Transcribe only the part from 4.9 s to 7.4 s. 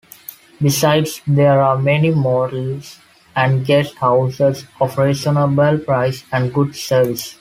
reasonable price and good service.